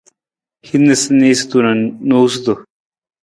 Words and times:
Hin 0.69 0.81
niisaniisatu 0.85 1.57
na 1.65 1.71
noosutu. 2.09 2.53